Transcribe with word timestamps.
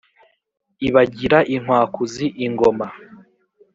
ibagira 0.87 1.39
inkwakuzi 1.55 2.25
ingoma. 2.45 2.87